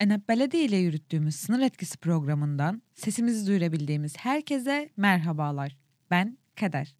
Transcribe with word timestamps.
Enep 0.00 0.28
Belediye 0.28 0.64
ile 0.64 0.76
yürüttüğümüz 0.76 1.36
sınır 1.36 1.60
etkisi 1.60 1.98
programından 1.98 2.82
sesimizi 2.94 3.46
duyurabildiğimiz 3.46 4.16
herkese 4.16 4.90
merhabalar. 4.96 5.76
Ben 6.10 6.38
Kader. 6.56 6.94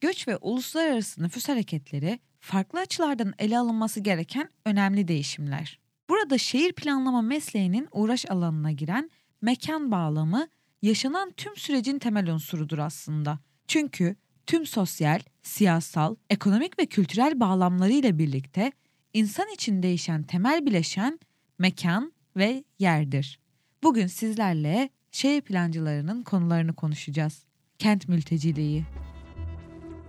Göç 0.00 0.28
ve 0.28 0.36
uluslararası 0.36 1.22
nüfus 1.22 1.48
hareketleri 1.48 2.20
farklı 2.40 2.80
açılardan 2.80 3.34
ele 3.38 3.58
alınması 3.58 4.00
gereken 4.00 4.50
önemli 4.64 5.08
değişimler. 5.08 5.78
Burada 6.08 6.38
şehir 6.38 6.72
planlama 6.72 7.22
mesleğinin 7.22 7.88
uğraş 7.92 8.30
alanına 8.30 8.72
giren 8.72 9.10
mekan 9.42 9.90
bağlamı 9.90 10.48
yaşanan 10.82 11.32
tüm 11.36 11.56
sürecin 11.56 11.98
temel 11.98 12.30
unsurudur 12.30 12.78
aslında. 12.78 13.38
Çünkü 13.68 14.16
tüm 14.46 14.66
sosyal, 14.66 15.20
siyasal, 15.42 16.16
ekonomik 16.30 16.78
ve 16.78 16.86
kültürel 16.86 17.40
bağlamlarıyla 17.40 18.18
birlikte 18.18 18.72
insan 19.12 19.48
için 19.54 19.82
değişen 19.82 20.22
temel 20.22 20.66
bileşen 20.66 21.18
mekan 21.58 22.12
ve 22.36 22.64
yerdir. 22.78 23.38
Bugün 23.82 24.06
sizlerle 24.06 24.90
şehir 25.10 25.40
plancılarının 25.40 26.22
konularını 26.22 26.74
konuşacağız. 26.74 27.44
Kent 27.78 28.08
mülteciliği. 28.08 28.84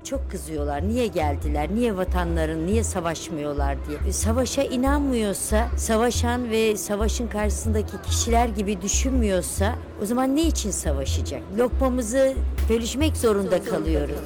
Çok 0.03 0.31
kızıyorlar. 0.31 0.87
Niye 0.87 1.07
geldiler? 1.07 1.75
Niye 1.75 1.97
vatanların 1.97 2.67
niye 2.67 2.83
savaşmıyorlar 2.83 3.77
diye. 3.87 3.97
E, 4.09 4.11
savaşa 4.11 4.63
inanmıyorsa, 4.63 5.69
savaşan 5.77 6.49
ve 6.49 6.77
savaşın 6.77 7.27
karşısındaki 7.27 8.01
kişiler 8.05 8.47
gibi 8.49 8.81
düşünmüyorsa 8.81 9.75
o 10.01 10.05
zaman 10.05 10.35
ne 10.35 10.41
için 10.41 10.71
savaşacak? 10.71 11.43
Lokmamızı 11.57 12.35
bölüşmek 12.69 13.17
zorunda 13.17 13.63
kalıyoruz. 13.63 14.19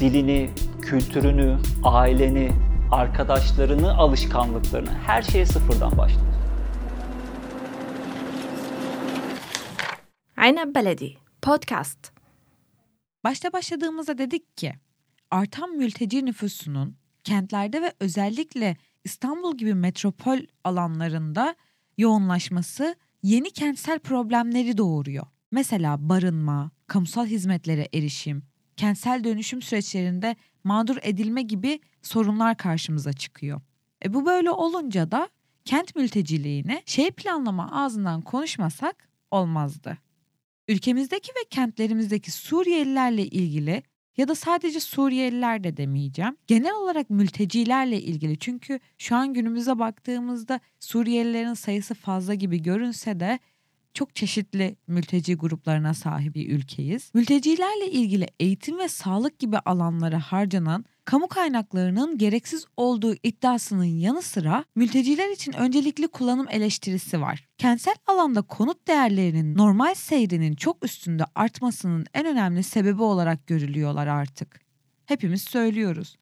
Dilini, 0.00 0.50
kültürünü, 0.86 1.58
aileni, 1.84 2.52
arkadaşlarını, 2.90 3.96
alışkanlıklarını 3.96 4.90
her 4.90 5.22
şeye 5.22 5.46
sıfırdan 5.46 5.98
başlar. 5.98 6.22
Aynen 10.36 10.74
Beledi 10.74 11.14
Podcast. 11.42 12.12
Başta 13.24 13.52
başladığımızda 13.52 14.18
dedik 14.18 14.56
ki 14.56 14.72
artan 15.30 15.70
mülteci 15.70 16.24
nüfusunun 16.24 16.96
kentlerde 17.24 17.82
ve 17.82 17.92
özellikle 18.00 18.76
İstanbul 19.04 19.56
gibi 19.56 19.74
metropol 19.74 20.38
alanlarında 20.64 21.54
yoğunlaşması 21.98 22.96
yeni 23.22 23.50
kentsel 23.50 23.98
problemleri 23.98 24.78
doğuruyor. 24.78 25.26
Mesela 25.50 26.08
barınma, 26.08 26.70
kamusal 26.86 27.26
hizmetlere 27.26 27.88
erişim, 27.94 28.42
kentsel 28.76 29.24
dönüşüm 29.24 29.62
süreçlerinde 29.62 30.36
mağdur 30.66 30.96
edilme 31.02 31.42
gibi 31.42 31.80
sorunlar 32.02 32.56
karşımıza 32.56 33.12
çıkıyor. 33.12 33.60
E 34.04 34.14
bu 34.14 34.26
böyle 34.26 34.50
olunca 34.50 35.10
da 35.10 35.28
kent 35.64 35.96
mülteciliğini 35.96 36.82
şehir 36.86 37.12
planlama 37.12 37.70
ağzından 37.72 38.22
konuşmasak 38.22 39.08
olmazdı. 39.30 39.98
Ülkemizdeki 40.68 41.30
ve 41.30 41.48
kentlerimizdeki 41.50 42.30
Suriyelilerle 42.30 43.26
ilgili 43.26 43.82
ya 44.16 44.28
da 44.28 44.34
sadece 44.34 44.80
Suriyeliler 44.80 45.64
de 45.64 45.76
demeyeceğim. 45.76 46.36
Genel 46.46 46.74
olarak 46.74 47.10
mültecilerle 47.10 48.00
ilgili 48.02 48.38
çünkü 48.38 48.80
şu 48.98 49.16
an 49.16 49.34
günümüze 49.34 49.78
baktığımızda 49.78 50.60
Suriyelilerin 50.80 51.54
sayısı 51.54 51.94
fazla 51.94 52.34
gibi 52.34 52.62
görünse 52.62 53.20
de 53.20 53.38
çok 53.96 54.14
çeşitli 54.14 54.76
mülteci 54.86 55.34
gruplarına 55.34 55.94
sahip 55.94 56.34
bir 56.34 56.50
ülkeyiz. 56.50 57.10
Mültecilerle 57.14 57.90
ilgili 57.90 58.28
eğitim 58.40 58.78
ve 58.78 58.88
sağlık 58.88 59.38
gibi 59.38 59.58
alanlara 59.58 60.20
harcanan 60.20 60.84
kamu 61.04 61.28
kaynaklarının 61.28 62.18
gereksiz 62.18 62.64
olduğu 62.76 63.14
iddiasının 63.22 63.84
yanı 63.84 64.22
sıra 64.22 64.64
mülteciler 64.74 65.30
için 65.30 65.52
öncelikli 65.52 66.08
kullanım 66.08 66.46
eleştirisi 66.50 67.20
var. 67.20 67.44
Kentsel 67.58 67.94
alanda 68.06 68.42
konut 68.42 68.88
değerlerinin 68.88 69.56
normal 69.56 69.94
seyrinin 69.94 70.54
çok 70.54 70.84
üstünde 70.84 71.24
artmasının 71.34 72.06
en 72.14 72.26
önemli 72.26 72.62
sebebi 72.62 73.02
olarak 73.02 73.46
görülüyorlar 73.46 74.06
artık. 74.06 74.60
Hepimiz 75.06 75.42
söylüyoruz. 75.42 76.16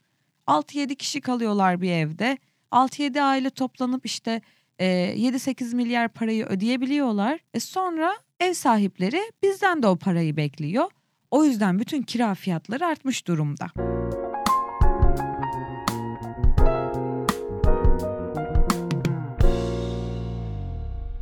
6-7 0.47 0.97
kişi 0.97 1.21
kalıyorlar 1.21 1.81
bir 1.81 1.91
evde. 1.91 2.39
6-7 2.73 3.21
aile 3.21 3.51
toplanıp 3.51 4.07
işte 4.07 4.41
e, 4.79 4.87
7-8 5.17 5.75
milyar 5.75 6.09
parayı 6.09 6.47
ödeyebiliyorlar. 6.47 7.41
E 7.55 7.61
sonra 7.61 8.15
ev 8.41 8.53
sahipleri 8.53 9.21
bizden 9.43 9.83
de 9.83 9.87
o 9.87 9.97
parayı 9.97 10.37
bekliyor. 10.37 10.91
O 11.31 11.45
yüzden 11.45 11.79
bütün 11.79 12.03
kira 12.03 12.35
fiyatları 12.35 12.87
artmış 12.87 13.27
durumda. 13.27 13.71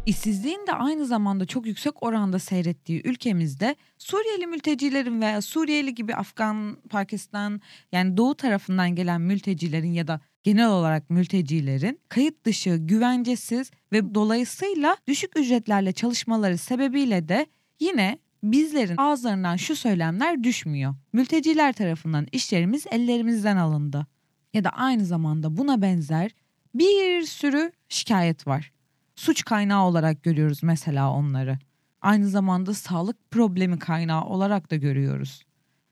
İşsizliğin 0.06 0.66
de 0.66 0.72
aynı 0.72 1.06
zamanda 1.06 1.46
çok 1.46 1.66
yüksek 1.66 2.02
oranda 2.02 2.38
seyrettiği 2.38 3.02
ülkemizde 3.04 3.76
Suriyeli 3.98 4.46
mültecilerin 4.46 5.20
veya 5.20 5.42
Suriyeli 5.42 5.94
gibi 5.94 6.14
Afgan, 6.14 6.76
Pakistan 6.90 7.60
yani 7.92 8.16
doğu 8.16 8.34
tarafından 8.34 8.94
gelen 8.94 9.20
mültecilerin 9.20 9.92
ya 9.92 10.08
da 10.08 10.20
genel 10.42 10.68
olarak 10.68 11.10
mültecilerin 11.10 12.00
kayıt 12.08 12.44
dışı, 12.44 12.76
güvencesiz 12.76 13.70
ve 13.92 14.14
dolayısıyla 14.14 14.96
düşük 15.08 15.38
ücretlerle 15.38 15.92
çalışmaları 15.92 16.58
sebebiyle 16.58 17.28
de 17.28 17.46
yine 17.80 18.18
bizlerin 18.42 18.96
ağızlarından 18.96 19.56
şu 19.56 19.76
söylemler 19.76 20.44
düşmüyor. 20.44 20.94
Mülteciler 21.12 21.72
tarafından 21.72 22.26
işlerimiz 22.32 22.86
ellerimizden 22.90 23.56
alındı. 23.56 24.06
Ya 24.54 24.64
da 24.64 24.70
aynı 24.70 25.04
zamanda 25.04 25.56
buna 25.56 25.82
benzer 25.82 26.30
bir 26.74 27.22
sürü 27.22 27.72
şikayet 27.88 28.46
var. 28.46 28.72
Suç 29.16 29.44
kaynağı 29.44 29.84
olarak 29.84 30.22
görüyoruz 30.22 30.62
mesela 30.62 31.12
onları. 31.12 31.58
Aynı 32.00 32.28
zamanda 32.28 32.74
sağlık 32.74 33.30
problemi 33.30 33.78
kaynağı 33.78 34.24
olarak 34.24 34.70
da 34.70 34.76
görüyoruz. 34.76 35.42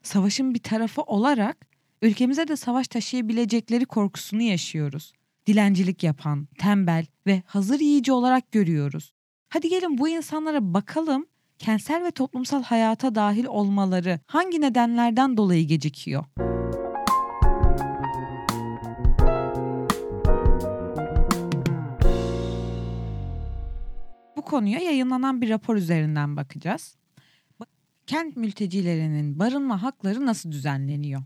Savaşın 0.03 0.55
bir 0.55 0.63
tarafı 0.63 1.03
olarak 1.03 1.67
ülkemize 2.03 2.49
de 2.49 2.57
savaş 2.57 2.89
taşıyabilecekleri 2.89 3.85
korkusunu 3.85 4.43
yaşıyoruz. 4.43 5.13
Dilencilik 5.47 6.03
yapan, 6.03 6.49
tembel 6.59 7.07
ve 7.27 7.43
hazır 7.47 7.81
yiyici 7.81 8.13
olarak 8.13 8.53
görüyoruz. 8.53 9.15
Hadi 9.49 9.69
gelin 9.69 9.99
bu 9.99 10.09
insanlara 10.09 10.75
bakalım 10.75 11.27
kentsel 11.59 12.05
ve 12.05 12.11
toplumsal 12.11 12.63
hayata 12.63 13.15
dahil 13.15 13.45
olmaları 13.45 14.21
hangi 14.27 14.61
nedenlerden 14.61 15.37
dolayı 15.37 15.67
gecikiyor? 15.67 16.25
Bu 24.37 24.43
konuya 24.43 24.79
yayınlanan 24.79 25.41
bir 25.41 25.49
rapor 25.49 25.77
üzerinden 25.77 26.37
bakacağız. 26.37 26.97
Kent 28.07 28.37
mültecilerinin 28.37 29.39
barınma 29.39 29.83
hakları 29.83 30.27
nasıl 30.27 30.53
düzenleniyor? 30.53 31.23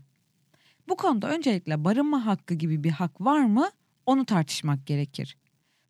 Bu 0.89 0.95
konuda 0.95 1.29
öncelikle 1.29 1.83
barınma 1.83 2.25
hakkı 2.25 2.53
gibi 2.53 2.83
bir 2.83 2.91
hak 2.91 3.21
var 3.21 3.45
mı 3.45 3.69
onu 4.05 4.25
tartışmak 4.25 4.87
gerekir. 4.87 5.37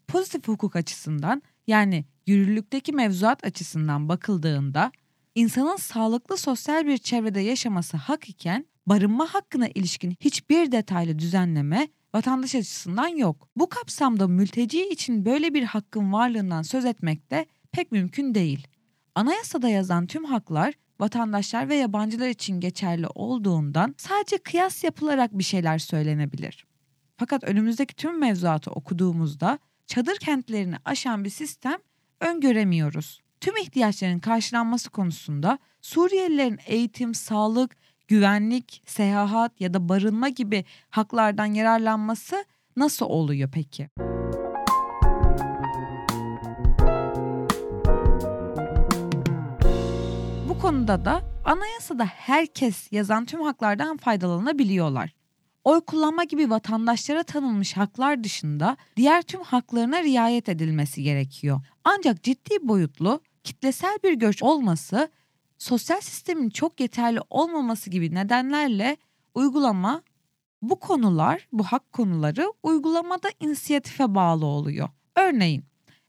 Pozitif 0.07 0.47
hukuk 0.47 0.75
açısından 0.75 1.41
yani 1.67 2.05
yürürlükteki 2.27 2.93
mevzuat 2.93 3.45
açısından 3.45 4.09
bakıldığında 4.09 4.91
insanın 5.35 5.75
sağlıklı 5.75 6.37
sosyal 6.37 6.85
bir 6.85 6.97
çevrede 6.97 7.39
yaşaması 7.39 7.97
hak 7.97 8.29
iken 8.29 8.65
barınma 8.87 9.33
hakkına 9.33 9.67
ilişkin 9.67 10.15
hiçbir 10.19 10.71
detaylı 10.71 11.19
düzenleme 11.19 11.87
vatandaş 12.15 12.55
açısından 12.55 13.07
yok. 13.07 13.49
Bu 13.55 13.69
kapsamda 13.69 14.27
mülteci 14.27 14.89
için 14.89 15.25
böyle 15.25 15.53
bir 15.53 15.63
hakkın 15.63 16.13
varlığından 16.13 16.61
söz 16.61 16.85
etmek 16.85 17.31
de 17.31 17.45
pek 17.71 17.91
mümkün 17.91 18.35
değil. 18.35 18.67
Anayasada 19.15 19.69
yazan 19.69 20.07
tüm 20.07 20.25
haklar 20.25 20.73
vatandaşlar 20.99 21.69
ve 21.69 21.75
yabancılar 21.75 22.27
için 22.29 22.59
geçerli 22.59 23.07
olduğundan 23.15 23.95
sadece 23.97 24.37
kıyas 24.37 24.83
yapılarak 24.83 25.37
bir 25.37 25.43
şeyler 25.43 25.77
söylenebilir. 25.77 26.65
Fakat 27.17 27.43
önümüzdeki 27.43 27.95
tüm 27.95 28.19
mevzuatı 28.19 28.71
okuduğumuzda 28.71 29.59
çadır 29.87 30.15
kentlerini 30.17 30.75
aşan 30.85 31.23
bir 31.23 31.29
sistem 31.29 31.77
öngöremiyoruz. 32.21 33.21
Tüm 33.41 33.57
ihtiyaçların 33.57 34.19
karşılanması 34.19 34.89
konusunda 34.89 35.59
Suriyelilerin 35.81 36.59
eğitim, 36.65 37.13
sağlık, 37.13 37.75
güvenlik, 38.07 38.83
seyahat 38.85 39.61
ya 39.61 39.73
da 39.73 39.89
barınma 39.89 40.29
gibi 40.29 40.65
haklardan 40.89 41.45
yararlanması 41.45 42.45
nasıl 42.75 43.05
oluyor 43.05 43.49
peki? 43.53 43.89
Konuda 50.75 51.05
da 51.05 51.23
anayasada 51.45 52.05
herkes 52.05 52.91
yazan 52.91 53.25
tüm 53.25 53.41
haklardan 53.41 53.97
faydalanabiliyorlar. 53.97 55.13
Oy 55.63 55.81
kullanma 55.81 56.23
gibi 56.23 56.49
vatandaşlara 56.49 57.23
tanınmış 57.23 57.77
haklar 57.77 58.23
dışında 58.23 58.77
diğer 58.97 59.21
tüm 59.21 59.41
haklarına 59.41 60.03
riayet 60.03 60.49
edilmesi 60.49 61.03
gerekiyor. 61.03 61.61
Ancak 61.83 62.23
ciddi 62.23 62.67
boyutlu 62.67 63.21
kitlesel 63.43 63.97
bir 64.03 64.13
göç 64.13 64.43
olması 64.43 65.09
sosyal 65.57 66.01
sistemin 66.01 66.49
çok 66.49 66.79
yeterli 66.79 67.19
olmaması 67.29 67.89
gibi 67.89 68.15
nedenlerle 68.15 68.97
uygulama 69.35 70.01
Bu 70.61 70.79
konular, 70.79 71.47
bu 71.51 71.63
hak 71.63 71.93
konuları 71.93 72.53
uygulamada 72.63 73.29
inisiyatife 73.39 74.15
bağlı 74.15 74.45
oluyor. 74.45 74.89
Örneğin 75.15 75.63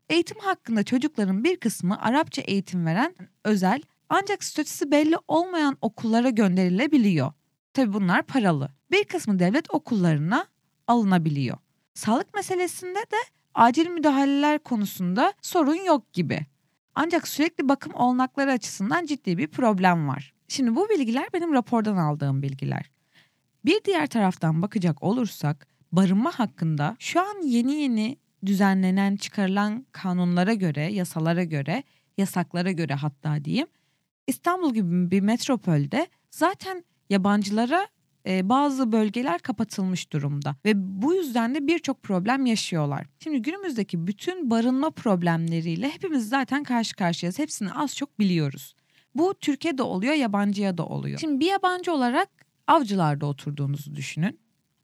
eğitim 0.09 0.39
hakkında 0.39 0.83
çocukların 0.83 1.45
bir 1.45 1.57
kısmı 1.57 2.03
Arapça 2.03 2.43
eğitim 2.43 2.87
veren 2.87 3.15
özel 3.45 3.83
ancak 4.09 4.45
statüsü 4.45 4.91
belli 4.91 5.17
olmayan 5.29 5.77
okullara 5.81 6.31
gönderilebiliyor. 6.31 7.33
Tabi 7.73 7.93
bunlar 7.93 8.23
paralı. 8.23 8.71
Bir 8.91 9.05
kısmı 9.05 9.39
devlet 9.39 9.75
okullarına 9.75 10.47
alınabiliyor. 10.87 11.59
Sağlık 11.95 12.35
meselesinde 12.35 12.99
de 12.99 13.17
acil 13.55 13.89
müdahaleler 13.89 14.59
konusunda 14.59 15.33
sorun 15.43 15.85
yok 15.85 16.13
gibi. 16.13 16.47
Ancak 16.95 17.29
sürekli 17.29 17.69
bakım 17.69 17.95
olanakları 17.95 18.53
açısından 18.53 19.07
ciddi 19.07 19.39
bir 19.39 19.49
problem 19.49 20.09
var. 20.09 20.35
Şimdi 20.49 20.77
bu 20.77 20.89
bilgiler 20.89 21.29
benim 21.33 21.53
rapordan 21.53 21.97
aldığım 21.97 22.43
bilgiler. 22.43 22.91
Bir 23.65 23.85
diğer 23.85 24.07
taraftan 24.07 24.63
bakacak 24.63 25.03
olursak 25.03 25.67
barınma 25.93 26.39
hakkında 26.39 26.97
şu 26.99 27.21
an 27.21 27.43
yeni 27.43 27.75
yeni 27.75 28.17
düzenlenen 28.47 29.17
çıkarılan 29.17 29.87
kanunlara 29.93 30.55
göre, 30.55 30.93
yasalara 30.93 31.45
göre, 31.45 31.83
yasaklara 32.19 32.71
göre 32.71 32.95
hatta 32.95 33.45
diyeyim 33.45 33.67
İstanbul 34.27 34.75
gibi 34.75 35.11
bir 35.11 35.21
metropolde 35.21 36.07
zaten 36.31 36.85
yabancılara 37.11 37.87
e, 38.27 38.49
bazı 38.49 38.93
bölgeler 38.93 39.39
kapatılmış 39.39 40.13
durumda 40.13 40.57
ve 40.65 40.73
bu 40.77 41.15
yüzden 41.15 41.55
de 41.55 41.67
birçok 41.67 42.03
problem 42.03 42.47
yaşıyorlar. 42.47 43.07
Şimdi 43.21 43.43
günümüzdeki 43.43 44.07
bütün 44.07 44.51
barınma 44.51 44.91
problemleriyle 44.91 45.89
hepimiz 45.89 46.29
zaten 46.29 46.65
karşı 46.65 46.97
karşıyayız. 46.97 47.39
Hepsini 47.39 47.73
az 47.73 47.97
çok 47.97 48.19
biliyoruz. 48.19 48.75
Bu 49.15 49.35
Türkiye'de 49.41 49.83
oluyor, 49.83 50.15
yabancıya 50.15 50.79
da 50.79 50.87
oluyor. 50.87 51.19
Şimdi 51.19 51.41
bir 51.41 51.51
yabancı 51.51 51.93
olarak 51.93 52.29
avcılarda 52.67 53.27
oturduğunuzu 53.27 53.97
düşünün. 53.97 54.41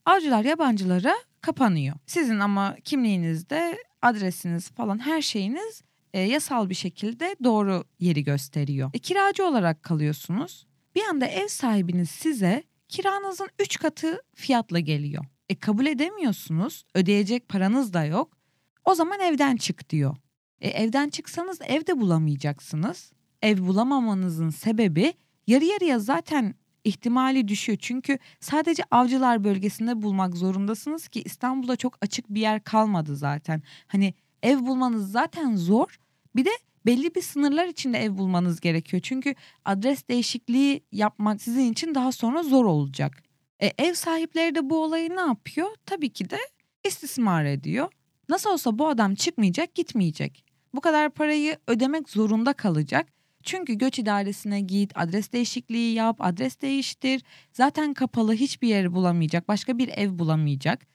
Avcılar 0.06 0.44
yabancılara 0.44 1.15
kapanıyor. 1.41 1.97
Sizin 2.06 2.39
ama 2.39 2.77
kimliğinizde 2.85 3.79
adresiniz 4.03 4.71
falan 4.71 4.99
her 4.99 5.23
şeyiniz 5.23 5.83
e, 6.12 6.20
yasal 6.20 6.69
bir 6.70 6.75
şekilde 6.75 7.37
doğru 7.44 7.85
yeri 8.00 8.25
gösteriyor. 8.25 8.91
E, 8.94 8.99
kiracı 8.99 9.47
olarak 9.47 9.82
kalıyorsunuz. 9.82 10.67
Bir 10.94 11.03
anda 11.03 11.26
ev 11.26 11.49
sahibiniz 11.49 12.11
size 12.11 12.62
kiranızın 12.88 13.49
3 13.59 13.79
katı 13.79 14.23
fiyatla 14.35 14.79
geliyor. 14.79 15.25
E 15.49 15.55
kabul 15.55 15.87
edemiyorsunuz. 15.87 16.85
Ödeyecek 16.94 17.49
paranız 17.49 17.93
da 17.93 18.05
yok. 18.05 18.37
O 18.85 18.94
zaman 18.94 19.20
evden 19.20 19.56
çık 19.56 19.91
diyor. 19.91 20.17
E, 20.61 20.69
evden 20.69 21.09
çıksanız 21.09 21.59
ev 21.62 21.87
de 21.87 22.00
bulamayacaksınız. 22.00 23.12
Ev 23.43 23.58
bulamamanızın 23.58 24.50
sebebi 24.50 25.15
yarı 25.47 25.65
yarıya 25.65 25.99
zaten 25.99 26.55
ihtimali 26.85 27.49
düşüyor. 27.49 27.79
Çünkü 27.82 28.19
sadece 28.41 28.82
avcılar 28.91 29.44
bölgesinde 29.44 30.03
bulmak 30.03 30.37
zorundasınız 30.37 31.08
ki 31.08 31.23
İstanbul'da 31.25 31.76
çok 31.76 31.99
açık 32.00 32.29
bir 32.29 32.41
yer 32.41 32.65
kalmadı 32.65 33.17
zaten. 33.17 33.62
Hani 33.87 34.15
ev 34.43 34.58
bulmanız 34.58 35.12
zaten 35.12 35.56
zor. 35.56 35.99
Bir 36.37 36.44
de 36.44 36.50
belli 36.87 37.14
bir 37.14 37.23
sınırlar 37.23 37.67
içinde 37.67 37.99
ev 37.99 38.19
bulmanız 38.19 38.61
gerekiyor. 38.61 39.02
Çünkü 39.02 39.34
adres 39.64 40.08
değişikliği 40.08 40.84
yapmak 40.93 41.43
sizin 41.43 41.73
için 41.73 41.94
daha 41.94 42.12
sonra 42.12 42.43
zor 42.43 42.64
olacak. 42.64 43.23
E, 43.62 43.73
ev 43.79 43.94
sahipleri 43.94 44.55
de 44.55 44.70
bu 44.70 44.84
olayı 44.84 45.17
ne 45.17 45.20
yapıyor? 45.20 45.69
Tabii 45.87 46.12
ki 46.12 46.31
de 46.31 46.38
istismar 46.84 47.44
ediyor. 47.44 47.93
Nasıl 48.29 48.50
olsa 48.50 48.79
bu 48.79 48.88
adam 48.88 49.14
çıkmayacak, 49.14 49.75
gitmeyecek. 49.75 50.44
Bu 50.75 50.81
kadar 50.81 51.11
parayı 51.11 51.58
ödemek 51.67 52.08
zorunda 52.08 52.52
kalacak. 52.52 53.12
Çünkü 53.43 53.75
göç 53.75 53.99
idaresine 53.99 54.61
git, 54.61 54.93
adres 54.94 55.32
değişikliği 55.32 55.94
yap, 55.94 56.17
adres 56.20 56.61
değiştir. 56.61 57.23
Zaten 57.52 57.94
kapalı 57.94 58.34
hiçbir 58.34 58.69
yeri 58.69 58.93
bulamayacak, 58.94 59.49
başka 59.49 59.79
bir 59.79 59.88
ev 59.88 60.19
bulamayacak 60.19 60.87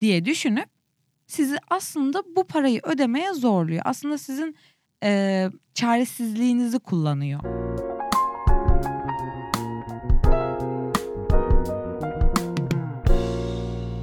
diye 0.00 0.24
düşünüp 0.24 0.68
sizi 1.30 1.58
aslında 1.70 2.22
bu 2.36 2.46
parayı 2.46 2.80
ödemeye 2.84 3.34
zorluyor. 3.34 3.82
Aslında 3.84 4.18
sizin 4.18 4.56
e, 5.02 5.48
çaresizliğinizi 5.74 6.78
kullanıyor. 6.78 7.40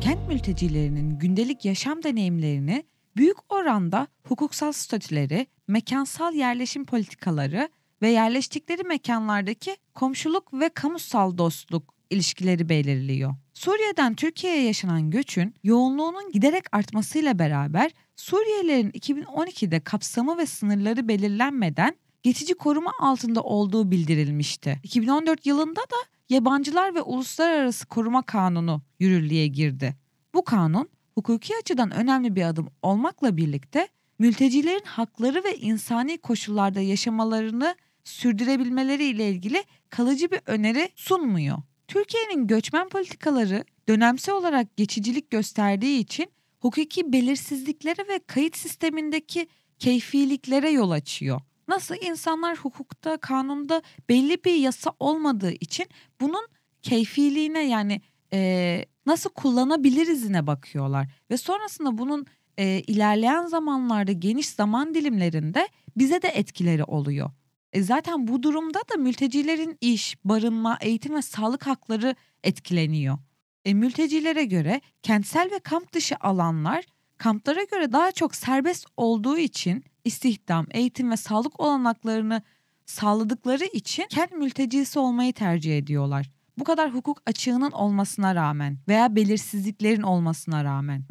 Kent 0.01 0.27
mültecilerinin 0.27 1.19
gündelik 1.19 1.65
yaşam 1.65 2.03
deneyimlerini 2.03 2.83
büyük 3.17 3.53
oranda 3.53 4.07
hukuksal 4.23 4.71
statüleri, 4.71 5.47
mekansal 5.67 6.33
yerleşim 6.33 6.85
politikaları 6.85 7.69
ve 8.01 8.09
yerleştikleri 8.09 8.83
mekanlardaki 8.83 9.77
komşuluk 9.93 10.53
ve 10.53 10.69
kamusal 10.69 11.37
dostluk 11.37 11.93
ilişkileri 12.09 12.69
belirliyor. 12.69 13.35
Suriye'den 13.57 14.15
Türkiye'ye 14.15 14.63
yaşanan 14.63 15.11
göçün 15.11 15.55
yoğunluğunun 15.63 16.31
giderek 16.31 16.63
artmasıyla 16.71 17.39
beraber 17.39 17.91
Suriyelilerin 18.15 18.91
2012'de 18.91 19.79
kapsamı 19.79 20.37
ve 20.37 20.45
sınırları 20.45 21.07
belirlenmeden 21.07 21.95
geçici 22.23 22.53
koruma 22.53 22.91
altında 22.99 23.41
olduğu 23.41 23.91
bildirilmişti. 23.91 24.79
2014 24.83 25.45
yılında 25.45 25.81
da 25.81 25.95
Yabancılar 26.29 26.95
ve 26.95 27.01
Uluslararası 27.01 27.85
Koruma 27.85 28.21
Kanunu 28.21 28.81
yürürlüğe 28.99 29.47
girdi. 29.47 29.95
Bu 30.33 30.43
kanun 30.43 30.89
hukuki 31.15 31.53
açıdan 31.61 31.91
önemli 31.91 32.35
bir 32.35 32.43
adım 32.43 32.67
olmakla 32.81 33.37
birlikte 33.37 33.87
mültecilerin 34.19 34.85
hakları 34.85 35.43
ve 35.43 35.57
insani 35.57 36.17
koşullarda 36.17 36.79
yaşamalarını 36.79 37.75
sürdürebilmeleri 38.03 39.03
ile 39.03 39.29
ilgili 39.29 39.63
kalıcı 39.89 40.31
bir 40.31 40.39
öneri 40.45 40.89
sunmuyor. 40.95 41.57
Türkiye'nin 41.87 42.47
göçmen 42.47 42.89
politikaları 42.89 43.63
dönemsel 43.87 44.35
olarak 44.35 44.77
geçicilik 44.77 45.31
gösterdiği 45.31 45.99
için 45.99 46.31
hukuki 46.59 47.13
belirsizliklere 47.13 48.07
ve 48.07 48.19
kayıt 48.27 48.57
sistemindeki 48.57 49.47
keyfiliklere 49.79 50.69
yol 50.69 50.91
açıyor. 50.91 51.41
Nasıl 51.67 51.95
insanlar 52.01 52.57
hukukta, 52.57 53.17
kanunda 53.17 53.81
belli 54.09 54.43
bir 54.43 54.55
yasa 54.55 54.91
olmadığı 54.99 55.51
için 55.51 55.85
bunun 56.21 56.47
keyfiliğine 56.81 57.67
yani 57.67 58.01
e, 58.33 58.85
nasıl 59.05 59.29
kullanabilirizine 59.29 60.47
bakıyorlar 60.47 61.07
ve 61.31 61.37
sonrasında 61.37 61.97
bunun 61.97 62.25
e, 62.57 62.81
ilerleyen 62.87 63.45
zamanlarda 63.45 64.11
geniş 64.11 64.49
zaman 64.49 64.93
dilimlerinde 64.93 65.67
bize 65.97 66.21
de 66.21 66.27
etkileri 66.27 66.83
oluyor. 66.83 67.31
E 67.77 67.83
zaten 67.83 68.27
bu 68.27 68.43
durumda 68.43 68.79
da 68.79 68.97
mültecilerin 68.97 69.77
iş, 69.81 70.15
barınma, 70.25 70.77
eğitim 70.81 71.15
ve 71.15 71.21
sağlık 71.21 71.67
hakları 71.67 72.15
etkileniyor. 72.43 73.17
E, 73.65 73.73
mültecilere 73.73 74.45
göre 74.45 74.81
kentsel 75.03 75.51
ve 75.51 75.59
kamp 75.59 75.93
dışı 75.93 76.15
alanlar 76.19 76.85
kamplara 77.17 77.63
göre 77.63 77.91
daha 77.91 78.11
çok 78.11 78.35
serbest 78.35 78.85
olduğu 78.97 79.37
için 79.37 79.83
istihdam, 80.05 80.65
eğitim 80.71 81.11
ve 81.11 81.17
sağlık 81.17 81.59
olanaklarını 81.59 82.41
sağladıkları 82.85 83.65
için 83.65 84.05
kent 84.09 84.31
mültecisi 84.31 84.99
olmayı 84.99 85.33
tercih 85.33 85.77
ediyorlar. 85.77 86.31
Bu 86.59 86.63
kadar 86.63 86.93
hukuk 86.93 87.21
açığının 87.25 87.71
olmasına 87.71 88.35
rağmen 88.35 88.77
veya 88.87 89.15
belirsizliklerin 89.15 90.01
olmasına 90.01 90.63
rağmen. 90.63 91.03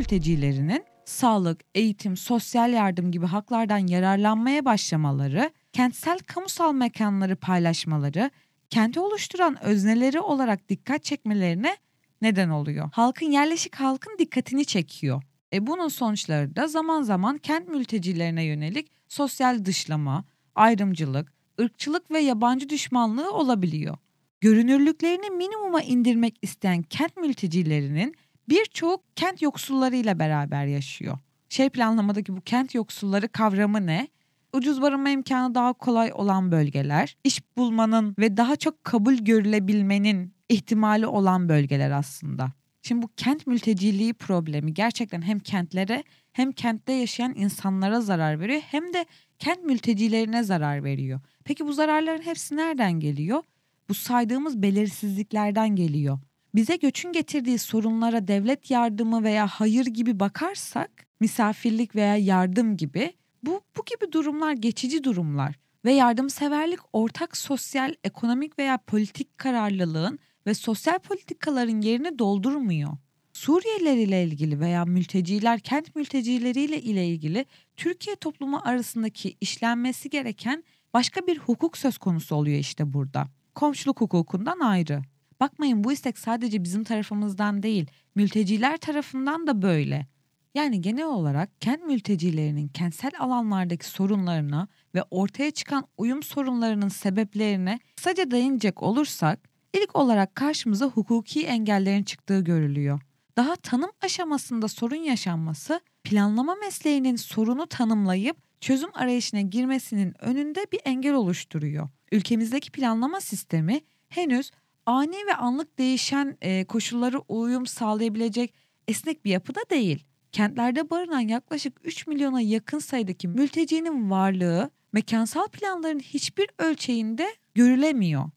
Mültecilerinin 0.00 0.84
sağlık, 1.04 1.60
eğitim, 1.74 2.16
sosyal 2.16 2.72
yardım 2.72 3.12
gibi 3.12 3.26
haklardan 3.26 3.86
yararlanmaya 3.86 4.64
başlamaları, 4.64 5.50
kentsel 5.72 6.18
kamusal 6.18 6.72
mekanları 6.72 7.36
paylaşmaları, 7.36 8.30
kenti 8.70 9.00
oluşturan 9.00 9.64
özneleri 9.64 10.20
olarak 10.20 10.68
dikkat 10.68 11.04
çekmelerine 11.04 11.76
neden 12.22 12.48
oluyor. 12.48 12.90
Halkın 12.92 13.30
yerleşik 13.30 13.74
halkın 13.74 14.16
dikkatini 14.18 14.64
çekiyor. 14.64 15.22
E 15.52 15.66
bunun 15.66 15.88
sonuçları 15.88 16.56
da 16.56 16.66
zaman 16.66 17.02
zaman 17.02 17.38
kent 17.38 17.68
mültecilerine 17.68 18.44
yönelik 18.44 18.90
sosyal 19.08 19.64
dışlama, 19.64 20.24
ayrımcılık, 20.54 21.32
ırkçılık 21.60 22.10
ve 22.10 22.18
yabancı 22.18 22.68
düşmanlığı 22.68 23.32
olabiliyor. 23.32 23.96
Görünürlüklerini 24.40 25.30
minimuma 25.30 25.82
indirmek 25.82 26.38
isteyen 26.42 26.82
kent 26.82 27.16
mültecilerinin 27.16 28.14
birçoğu 28.50 29.02
kent 29.16 29.42
yoksullarıyla 29.42 30.18
beraber 30.18 30.66
yaşıyor. 30.66 31.18
Şey 31.48 31.68
planlamadaki 31.68 32.36
bu 32.36 32.40
kent 32.40 32.74
yoksulları 32.74 33.28
kavramı 33.28 33.86
ne? 33.86 34.08
Ucuz 34.52 34.82
barınma 34.82 35.10
imkanı 35.10 35.54
daha 35.54 35.72
kolay 35.72 36.12
olan 36.14 36.52
bölgeler, 36.52 37.16
iş 37.24 37.56
bulmanın 37.56 38.14
ve 38.18 38.36
daha 38.36 38.56
çok 38.56 38.84
kabul 38.84 39.14
görülebilmenin 39.14 40.34
ihtimali 40.48 41.06
olan 41.06 41.48
bölgeler 41.48 41.90
aslında. 41.90 42.52
Şimdi 42.82 43.02
bu 43.02 43.08
kent 43.16 43.46
mülteciliği 43.46 44.14
problemi 44.14 44.74
gerçekten 44.74 45.22
hem 45.22 45.38
kentlere 45.38 46.04
hem 46.32 46.52
kentte 46.52 46.92
yaşayan 46.92 47.34
insanlara 47.36 48.00
zarar 48.00 48.40
veriyor 48.40 48.60
hem 48.66 48.92
de 48.92 49.06
kent 49.38 49.64
mültecilerine 49.64 50.42
zarar 50.42 50.84
veriyor. 50.84 51.20
Peki 51.44 51.66
bu 51.66 51.72
zararların 51.72 52.22
hepsi 52.22 52.56
nereden 52.56 53.00
geliyor? 53.00 53.42
Bu 53.88 53.94
saydığımız 53.94 54.62
belirsizliklerden 54.62 55.76
geliyor. 55.76 56.18
Bize 56.54 56.76
göçün 56.76 57.12
getirdiği 57.12 57.58
sorunlara 57.58 58.28
devlet 58.28 58.70
yardımı 58.70 59.24
veya 59.24 59.46
hayır 59.46 59.86
gibi 59.86 60.20
bakarsak, 60.20 61.06
misafirlik 61.20 61.96
veya 61.96 62.16
yardım 62.16 62.76
gibi 62.76 63.12
Bu, 63.42 63.60
bu 63.76 63.84
gibi 63.84 64.12
durumlar 64.12 64.52
geçici 64.52 65.04
durumlar 65.04 65.54
ve 65.84 65.92
yardımseverlik 65.92 66.80
ortak 66.92 67.36
sosyal, 67.36 67.94
ekonomik 68.04 68.58
veya 68.58 68.78
politik 68.78 69.38
kararlılığın 69.38 70.18
ve 70.46 70.54
sosyal 70.54 70.98
politikaların 70.98 71.80
yerini 71.80 72.18
doldurmuyor. 72.18 72.90
Suriyeliler 73.32 73.96
ile 73.96 74.24
ilgili 74.24 74.60
veya 74.60 74.84
mülteciler, 74.84 75.60
kent 75.60 75.96
mültecileriyle 75.96 76.80
ile 76.80 77.06
ilgili 77.06 77.46
Türkiye 77.76 78.16
toplumu 78.16 78.60
arasındaki 78.64 79.36
işlenmesi 79.40 80.10
gereken 80.10 80.64
başka 80.94 81.26
bir 81.26 81.38
hukuk 81.38 81.78
söz 81.78 81.98
konusu 81.98 82.34
oluyor 82.34 82.58
işte 82.58 82.92
burada. 82.92 83.26
Komşuluk 83.54 84.00
hukukundan 84.00 84.60
ayrı. 84.60 85.02
Bakmayın 85.40 85.84
bu 85.84 85.92
istek 85.92 86.18
sadece 86.18 86.64
bizim 86.64 86.84
tarafımızdan 86.84 87.62
değil, 87.62 87.86
mülteciler 88.14 88.76
tarafından 88.76 89.46
da 89.46 89.62
böyle. 89.62 90.06
Yani 90.54 90.80
genel 90.80 91.06
olarak 91.06 91.60
kent 91.60 91.86
mültecilerinin 91.86 92.68
kentsel 92.68 93.10
alanlardaki 93.18 93.86
sorunlarına 93.86 94.68
ve 94.94 95.02
ortaya 95.10 95.50
çıkan 95.50 95.84
uyum 95.96 96.22
sorunlarının 96.22 96.88
sebeplerine 96.88 97.78
kısaca 97.96 98.30
değinecek 98.30 98.82
olursak 98.82 99.50
ilk 99.74 99.96
olarak 99.96 100.34
karşımıza 100.34 100.86
hukuki 100.86 101.46
engellerin 101.46 102.02
çıktığı 102.02 102.40
görülüyor. 102.40 103.00
Daha 103.36 103.56
tanım 103.56 103.90
aşamasında 104.02 104.68
sorun 104.68 104.96
yaşanması 104.96 105.80
planlama 106.04 106.54
mesleğinin 106.54 107.16
sorunu 107.16 107.66
tanımlayıp 107.66 108.36
çözüm 108.60 108.90
arayışına 108.94 109.40
girmesinin 109.40 110.14
önünde 110.24 110.66
bir 110.72 110.80
engel 110.84 111.14
oluşturuyor. 111.14 111.88
Ülkemizdeki 112.12 112.70
planlama 112.72 113.20
sistemi 113.20 113.80
henüz 114.08 114.50
ani 114.90 115.16
ve 115.26 115.34
anlık 115.34 115.78
değişen 115.78 116.36
e, 116.40 116.64
koşulları 116.64 117.18
uyum 117.18 117.66
sağlayabilecek 117.66 118.54
esnek 118.88 119.24
bir 119.24 119.30
yapıda 119.30 119.60
değil. 119.70 120.04
Kentlerde 120.32 120.90
barınan 120.90 121.20
yaklaşık 121.20 121.80
3 121.84 122.06
milyona 122.06 122.40
yakın 122.40 122.78
sayıdaki 122.78 123.28
mültecinin 123.28 124.10
varlığı 124.10 124.70
mekansal 124.92 125.48
planların 125.48 125.98
hiçbir 125.98 126.46
ölçeğinde 126.58 127.34
görülemiyor. 127.54 128.30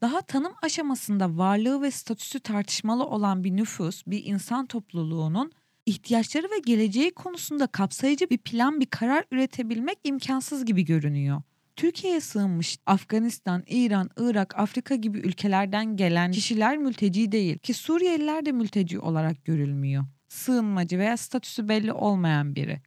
Daha 0.00 0.20
tanım 0.20 0.52
aşamasında 0.62 1.38
varlığı 1.38 1.82
ve 1.82 1.90
statüsü 1.90 2.40
tartışmalı 2.40 3.04
olan 3.04 3.44
bir 3.44 3.56
nüfus, 3.56 4.02
bir 4.06 4.24
insan 4.24 4.66
topluluğunun 4.66 5.52
ihtiyaçları 5.86 6.46
ve 6.46 6.58
geleceği 6.66 7.10
konusunda 7.10 7.66
kapsayıcı 7.66 8.30
bir 8.30 8.38
plan, 8.38 8.80
bir 8.80 8.86
karar 8.86 9.24
üretebilmek 9.30 9.98
imkansız 10.04 10.64
gibi 10.64 10.84
görünüyor. 10.84 11.42
Türkiye'ye 11.80 12.20
sığınmış 12.20 12.78
Afganistan, 12.86 13.62
İran, 13.66 14.10
Irak, 14.16 14.58
Afrika 14.58 14.94
gibi 14.94 15.18
ülkelerden 15.18 15.96
gelen 15.96 16.32
kişiler 16.32 16.78
mülteci 16.78 17.32
değil 17.32 17.58
ki 17.58 17.74
Suriyeliler 17.74 18.46
de 18.46 18.52
mülteci 18.52 18.98
olarak 18.98 19.44
görülmüyor. 19.44 20.04
Sığınmacı 20.28 20.98
veya 20.98 21.16
statüsü 21.16 21.68
belli 21.68 21.92
olmayan 21.92 22.54
biri. 22.54 22.80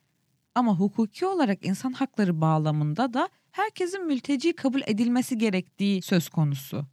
Ama 0.55 0.79
hukuki 0.79 1.25
olarak 1.25 1.65
insan 1.65 1.91
hakları 1.91 2.41
bağlamında 2.41 3.13
da 3.13 3.29
herkesin 3.51 4.05
mülteci 4.05 4.53
kabul 4.53 4.81
edilmesi 4.85 5.38
gerektiği 5.38 6.01
söz 6.01 6.29
konusu. 6.29 6.85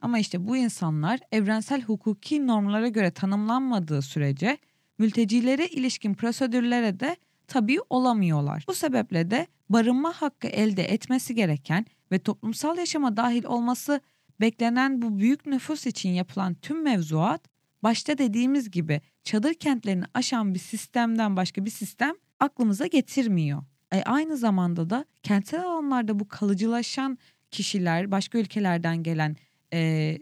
Ama 0.00 0.18
işte 0.18 0.46
bu 0.46 0.56
insanlar 0.56 1.20
evrensel 1.32 1.82
hukuki 1.82 2.46
normlara 2.46 2.88
göre 2.88 3.10
tanımlanmadığı 3.10 4.02
sürece 4.02 4.58
mültecilere 4.98 5.66
ilişkin 5.66 6.14
prosedürlere 6.14 7.00
de 7.00 7.16
tabi 7.48 7.78
olamıyorlar. 7.90 8.64
Bu 8.68 8.74
sebeple 8.74 9.30
de 9.30 9.46
barınma 9.68 10.12
hakkı 10.12 10.48
elde 10.48 10.84
etmesi 10.84 11.34
gereken 11.34 11.86
ve 12.12 12.18
toplumsal 12.18 12.78
yaşama 12.78 13.16
dahil 13.16 13.44
olması 13.44 14.00
beklenen 14.40 15.02
bu 15.02 15.18
büyük 15.18 15.46
nüfus 15.46 15.86
için 15.86 16.10
yapılan 16.10 16.54
tüm 16.54 16.82
mevzuat 16.82 17.48
başta 17.82 18.18
dediğimiz 18.18 18.70
gibi 18.70 19.00
çadır 19.24 19.54
kentlerini 19.54 20.04
aşan 20.14 20.54
bir 20.54 20.58
sistemden 20.58 21.36
başka 21.36 21.64
bir 21.64 21.70
sistem 21.70 22.14
aklımıza 22.40 22.86
getirmiyor. 22.86 23.62
E 23.92 24.02
aynı 24.02 24.36
zamanda 24.36 24.90
da 24.90 25.04
kentsel 25.22 25.64
alanlarda 25.64 26.18
bu 26.18 26.28
kalıcılaşan 26.28 27.18
kişiler, 27.50 28.10
başka 28.10 28.38
ülkelerden 28.38 29.02
gelen 29.02 29.36
e, 29.72 30.18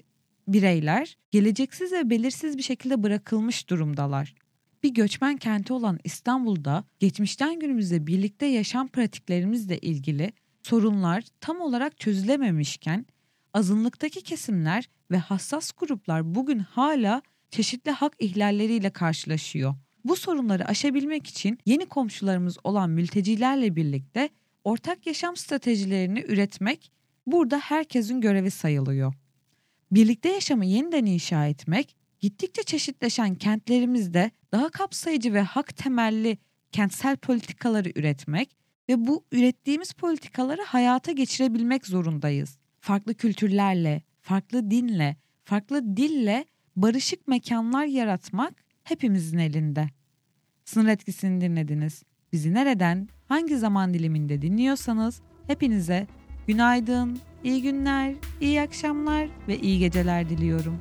bireyler 0.49 1.17
geleceksiz 1.31 1.93
ve 1.93 2.11
belirsiz 2.11 2.59
bir 2.59 2.63
şekilde 2.63 3.03
bırakılmış 3.03 3.71
durumdalar. 3.71 4.35
Bir 4.85 4.95
göçmen 4.95 5.37
kenti 5.37 5.73
olan 5.73 5.99
İstanbul'da 6.05 6.85
geçmişten 7.01 7.61
günümüze 7.61 8.07
birlikte 8.07 8.47
yaşam 8.47 8.89
pratiklerimizle 8.89 9.79
ilgili 9.79 10.33
sorunlar 10.63 11.25
tam 11.41 11.61
olarak 11.61 11.99
çözülememişken 11.99 13.07
azınlıktaki 13.55 14.23
kesimler 14.23 14.89
ve 15.11 15.17
hassas 15.17 15.73
gruplar 15.73 16.35
bugün 16.35 16.59
hala 16.59 17.23
çeşitli 17.51 17.91
hak 17.91 18.13
ihlalleriyle 18.19 18.91
karşılaşıyor. 18.91 19.75
Bu 20.05 20.17
sorunları 20.17 20.69
aşabilmek 20.69 21.27
için 21.27 21.59
yeni 21.67 21.87
komşularımız 21.87 22.59
olan 22.65 22.91
mültecilerle 22.91 23.77
birlikte 23.77 24.29
ortak 24.65 25.07
yaşam 25.07 25.37
stratejilerini 25.37 26.21
üretmek 26.21 26.93
burada 27.27 27.59
herkesin 27.59 28.21
görevi 28.21 28.51
sayılıyor. 28.51 29.15
Birlikte 29.91 30.29
yaşamı 30.29 30.67
yeniden 30.67 31.07
inşa 31.07 31.47
etmek, 31.47 31.97
gittikçe 32.25 32.63
çeşitleşen 32.63 33.35
kentlerimizde 33.35 34.31
daha 34.53 34.69
kapsayıcı 34.69 35.33
ve 35.35 35.43
hak 35.43 35.77
temelli 35.77 36.39
kentsel 36.73 37.17
politikaları 37.17 37.93
üretmek 37.95 38.57
ve 38.89 39.07
bu 39.07 39.25
ürettiğimiz 39.33 39.93
politikaları 39.93 40.63
hayata 40.63 41.13
geçirebilmek 41.13 41.87
zorundayız. 41.87 42.59
Farklı 42.81 43.15
kültürlerle, 43.15 44.03
farklı 44.21 44.71
dinle, 44.71 45.17
farklı 45.45 45.97
dille 45.97 46.45
barışık 46.77 47.29
mekanlar 47.29 47.85
yaratmak 47.85 48.55
hepimizin 48.85 49.39
elinde. 49.39 49.89
Sınır 50.65 50.89
etkisini 50.89 51.41
dinlediniz. 51.41 52.03
Bizi 52.33 52.55
nereden, 52.55 53.09
hangi 53.29 53.57
zaman 53.57 53.95
diliminde 53.95 54.43
dinliyorsanız 54.43 55.21
hepinize 55.47 56.07
günaydın, 56.47 57.19
iyi 57.45 57.63
günler, 57.63 58.15
iyi 58.41 58.61
akşamlar 58.61 59.29
ve 59.49 59.59
iyi 59.61 59.79
geceler 59.79 60.29
diliyorum. 60.29 60.81